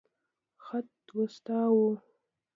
[0.65, 1.93] خط واستاوه.